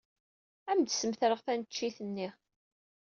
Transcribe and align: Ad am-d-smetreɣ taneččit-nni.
Ad 0.69 0.73
am-d-smetreɣ 0.75 1.39
taneččit-nni. 1.41 2.29